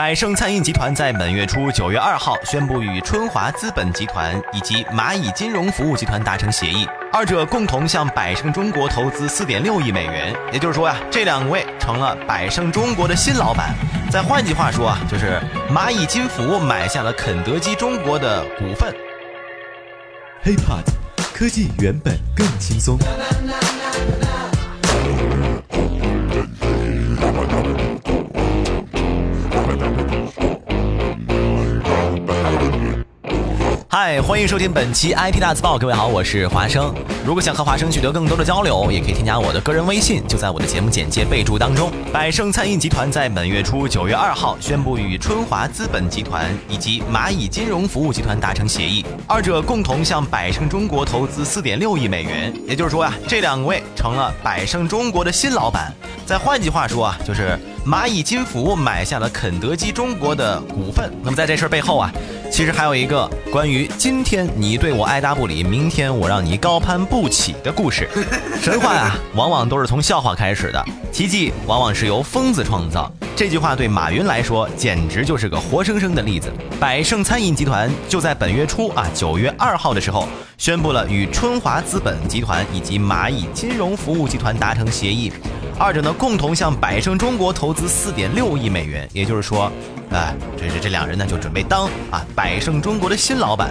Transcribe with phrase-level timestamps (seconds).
[0.00, 10.34] 百胜餐饮集团在本月初九月二号宣布与春华资本集团以及蚂蚁金融服务集团达成协议，二者共同向百胜中国投资四点六亿美元。
[10.54, 13.74] 也就是说呀，这两位成了百胜中国的新老板。
[14.10, 15.38] 再换句话说啊，就是
[15.70, 18.90] 蚂蚁金服买下了肯德基中国的股份。
[20.42, 20.84] HiPod，
[21.34, 22.96] 科技原本更轻松。
[33.92, 35.76] 嗨，欢迎收听本期 IT 大字报。
[35.76, 36.94] 各位好，我是华生。
[37.26, 41.90] 如果想和华生取得更多的交流，也可以添加我的个人微信，就在我的节目简介备注当中。
[42.12, 52.54] 百胜餐饮集团在本月初九月二号宣布与春华资本集团以及蚂蚁金融服务集团达成协议，二者共同向百胜中国投资四点六亿美元。
[52.68, 55.92] 也就是说呀，这两位成了百胜中国的新老板。
[56.24, 61.12] 再换句话说啊，就是蚂蚁金服买下了肯德基中国的股份。
[61.24, 62.12] 那么在这事儿背后啊。
[62.60, 68.06] 其实还有一个关于今天你对我爱答不理，明天我让你高攀不起的故事。
[68.60, 73.10] 神话啊，往往都是从笑话开始的，奇迹往往是由疯子创造。
[73.34, 76.52] 这句话对马云来说，简直就是个活生生的例子。
[76.78, 85.32] 百盛餐饮集团就在本月初啊，九月二号的时候，宣布了与春华资本集团以及蚂蚁金融服务集团达成协议。
[85.80, 89.72] 二者呢，共同向百胜中国投资四点六亿美元，也就是说，
[90.10, 93.70] 哎，这这这两人呢就准备当啊百胜中国的新老板。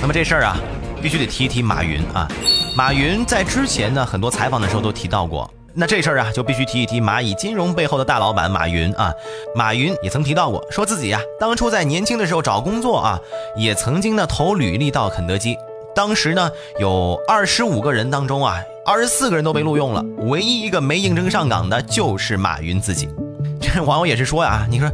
[0.00, 0.56] 那么这事儿啊，
[1.02, 2.28] 必须得提一提马云啊。
[2.76, 9.12] 马云在之前呢很多采访的时候都提到过，那这事儿啊就必须提一提蚂蚁金融背后的大老板马云啊。
[9.52, 13.18] 马云也曾提到过，说自己呀当初在年轻的时候找工作啊，
[13.56, 15.56] 也曾经呢投履历到肯德基，
[15.98, 18.54] 当时呢有二十五个人当中啊。
[18.86, 23.08] 二十四个人都被录用了，唯一一个没应征上岗的就是马云自己。
[23.60, 24.88] 这网友也是说呀，你说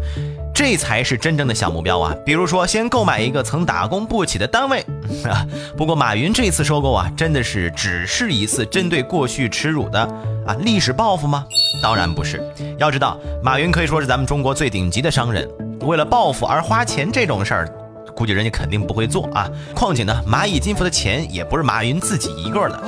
[0.55, 2.17] 这才是真正的小目标啊！
[2.25, 4.83] 比如说，先购买一个曾打工不起的单位。
[5.77, 10.01] 不过，马云这次收购啊，真的是只是一次针对过去耻辱的
[10.47, 11.45] 啊历史报复吗？
[11.83, 12.43] 当然不是。
[12.79, 15.49] 要知道，马云可以说是咱们中国最顶级的商人，
[15.83, 17.69] 为了报复而花钱这种事儿，
[18.15, 19.49] 估计人家肯定不会做啊。
[19.75, 22.83] 况且呢，蚂蚁金服的钱也不是马云自己一个的。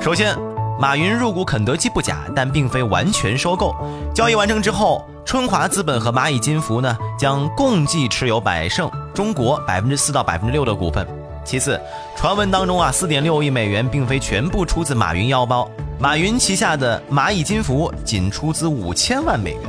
[0.00, 0.36] 首先。
[0.78, 3.74] 马云入股肯德基不假，但并非完全收购。
[4.14, 11.08] 交易完成之后，春华资本和蚂蚁金服呢将共计持有百胜中国百分之四到百分之六的股份。
[11.46, 11.80] 其次，
[12.14, 15.66] 传闻当中啊，四点六亿美元并非全部出自马云腰包，
[15.98, 19.62] 马云旗下的蚂蚁金服仅出资五千万美元，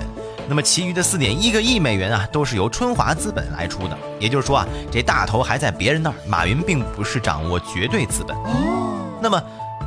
[0.48, 3.98] 那么其余的四点一个亿美元啊，都是由春华资本来出的。
[4.20, 8.36] 也就是说啊，这大头还在别人那儿，马云并不是掌握绝对资本。
[8.38, 9.42] 哦那么。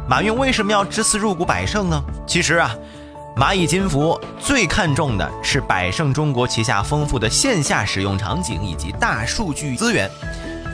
[0.09, 2.03] 马云为什么要这次入股百胜呢？
[2.27, 2.75] 其实啊，
[3.37, 10.11] 蚂蚁金服最看重的是百胜中国旗下丰富的线下使用场景以及大数据资源。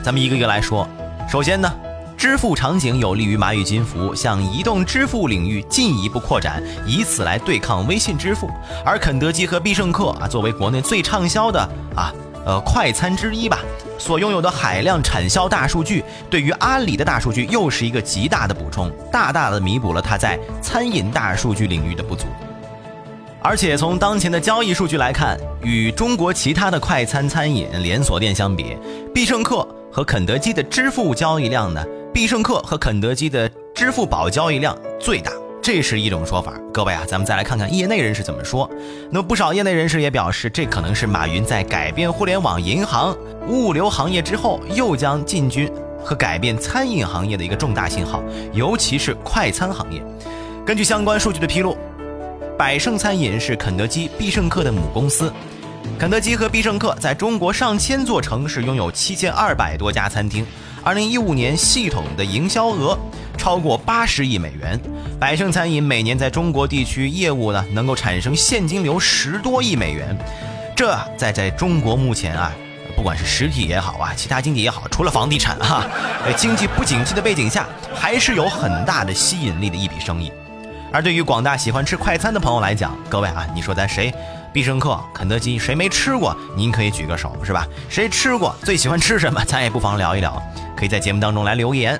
[0.02, 0.88] 咱们一个一个来说。
[1.28, 1.70] 首先呢，
[2.16, 8.48] 支付场景有利于蚂蚁金服向移动支付领域进一步扩展，以此来对抗微信支付。
[8.84, 11.60] 而肯德基和必胜客啊，作为国内最畅销的
[11.94, 12.12] 啊。
[12.46, 13.58] 呃，快餐之一吧，
[13.98, 22.26] 所拥有的海量产销大数据，对于阿里的大数据又是一个极大的补充，大大的弥补了它在餐饮大数据领域的不足。
[23.42, 28.76] 而且从当前的交易数据来看，与中国其他的快餐餐饮连锁店相比，
[29.12, 31.84] 必胜客和肯德基的支付交易量呢，
[32.16, 35.30] 必胜客和肯德基的支付宝交易量最大。
[35.60, 38.70] 这是一种说法，各位啊，咱们再来看看业内人士怎么说。
[39.10, 43.14] 那不少业内人士也表示，这可能是马云在改变互联网银行、
[43.48, 45.70] 物流行业之后，又将进军
[46.02, 48.22] 和改变餐饮行业的一个重大信号，
[48.54, 50.02] 尤其是快餐行业。
[50.64, 51.76] 根据相关数据的披露，
[52.56, 55.30] 百胜餐饮是肯德基、必胜客的母公司。
[55.98, 60.46] 肯德基和必胜客在中国上千座城市拥有七千二百多家餐厅。
[60.86, 62.96] 二零一五年系统的营销额
[63.36, 64.80] 超过八十亿美元。
[65.18, 70.16] 百胜餐饮每年在中国地区业务呢，能够产生现金流十多亿美元，
[70.76, 72.52] 这在在中国目前啊，
[72.94, 75.84] 不管是实体也好啊，其他经济也好，除了房地产哈，
[76.24, 80.30] 在 经济不景气的背景下，还是有很大的吸引力的一笔生意。
[80.92, 84.14] 而对于广大喜欢吃快餐的朋友来讲，各位啊，你说咱谁，
[84.52, 86.36] 必胜客、肯德基谁没吃过？
[86.56, 87.66] 您可以举个手是吧？
[87.88, 88.54] 谁吃过？
[88.62, 89.44] 最喜欢吃什么？
[89.46, 90.40] 咱也不妨聊一聊，
[90.76, 91.98] 可以在节目当中来留言。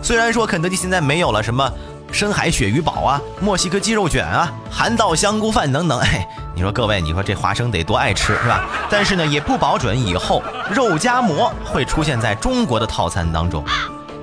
[0.00, 1.70] 虽然说肯德基现在没有了什么。
[2.10, 8.66] 深海鳕鱼堡啊，墨西哥鸡肉卷啊，韩道香菇饭等等， 哎，你说各位，你说这华生得多爱吃是吧？
[8.90, 13.64] 但是呢，也不保准以后肉夹馍会出现在中国的套餐当中。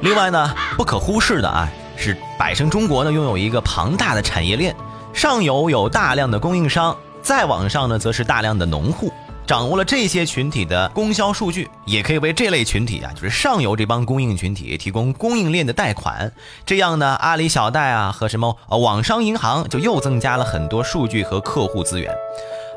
[0.01, 1.67] 另外呢，不可忽视的啊，
[1.97, 4.75] 是百胜中国呢拥有一个庞大的产业链，
[5.11, 9.11] 上游有大量的供应商，再往上呢则是大量的农户。
[9.49, 16.31] 掌握了这些群体的供销数据，也可以为这类群体啊，就是上游这帮供应群体提供供应链的贷款。
[16.67, 22.15] 这样呢，阿里小贷啊和什么呃网商银行就又增加了很多数据和客户资源。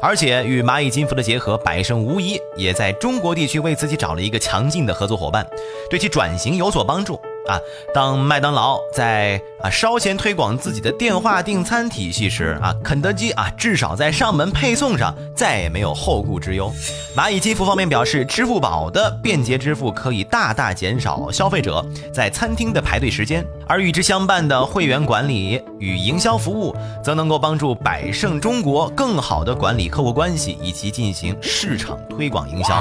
[0.00, 5.46] 而且与蚂蚁金服的结合，百胜无疑也在中国地区为自己找了一个强劲的合作伙伴，
[5.90, 7.20] 对其转型有所帮助。
[7.48, 7.58] 啊，
[7.92, 16.72] 当麦当劳在啊烧钱推广自己的电话订餐体系时，啊，肯德基啊至少在上门配送上再也没有后顾之忧。
[17.16, 32.80] 蚂蚁金服方面表示，支付宝的便捷支付可以大大减少消费者在餐厅的排队时间，而与之相伴的会员管理与营销服务，则能够帮助百胜中国更好的管理客户关系以及进行市场推广营销，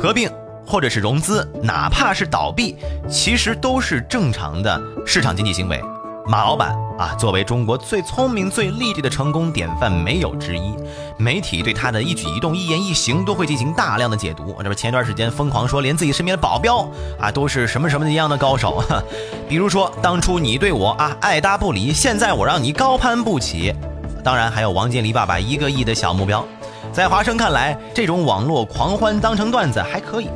[0.00, 0.30] 合并。
[0.68, 2.76] 或者是融资，哪怕是倒闭，
[3.08, 5.82] 其实都是正常的市场经济行为。
[6.26, 10.74] 马老板啊，作为中国最聪明、最励志的成功典范，没有之一。
[11.16, 14.54] 媒体对他的一举一动、一言一行都会进行大量的解读。
[14.62, 16.86] 这不前段时间疯狂说，连自己身边的保镖
[17.18, 18.84] 啊都是什么什么一样的高手。
[19.48, 23.74] 比如说，当初你对我啊爱搭不理，现在我让你高攀不起。
[24.22, 26.44] 当然，还有王健林爸爸一个亿的小目标。
[26.92, 30.28] 在华生看来，这种网络狂欢当成段子还可以。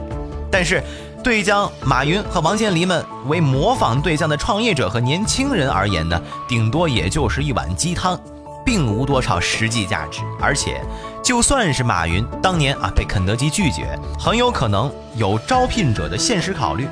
[0.52, 0.82] 但是，
[1.24, 8.20] 对将马云和王健林们为模仿对象的创业者和年轻人而言呢，顶多也就是一碗鸡汤，
[8.64, 10.20] 并无多少实际价值。
[10.38, 10.82] 而且，
[11.24, 16.86] 就算是马云当年啊被肯德基拒绝，很有可能有招聘者的现实考虑，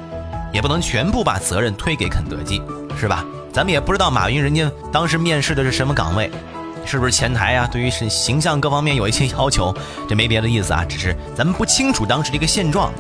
[0.53, 2.63] 也不能全部把责任推给肯德基，
[2.99, 3.25] 是吧？
[3.53, 6.31] 咱们也不知道马云人家当时面试的是什么岗位，
[6.87, 7.69] 是不是前台啊？
[7.71, 9.75] 对于是形象各方面有一些要求，
[10.09, 12.93] 这没别的意思啊，只是咱们不清楚当时的一个现状。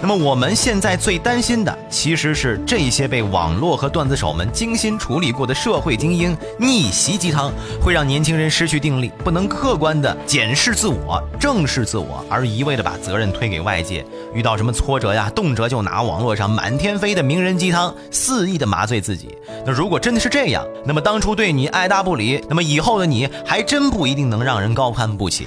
[0.00, 7.52] 那么我们现在最担心的，其实是这些被网络和段子手们精心处理过的社会精英逆袭鸡汤，
[7.82, 14.06] 会让年轻人失去定力，不能客观的检视自我、正视自我，而一味的把责任推给外界。
[14.32, 19.36] 遇到什么挫折呀，动辄就拿网络上满天飞的名人鸡汤肆意的麻醉自己。
[19.66, 25.46] 那如果真的是这样，那么当初对你爱答不理，那么以后的你还真不一定能让人高攀不起。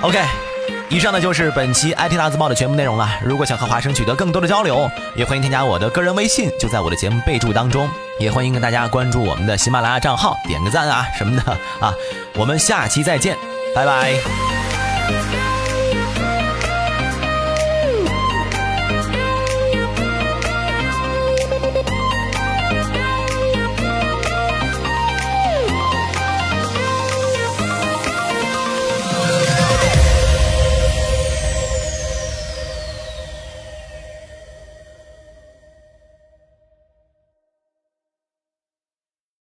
[0.00, 0.49] OK。
[0.90, 3.08] 以上呢就是本期 IT 大字报的全部内容了。
[3.22, 7.88] 如果想和华生取得更多的交流，也欢迎添加我的个人微信，就在我的节目备注当中。
[8.18, 11.94] 也欢迎跟大家关注我们的喜马拉雅账号，点个赞啊什么的啊。
[12.34, 13.36] 我们下期再见，
[13.74, 15.39] 拜拜。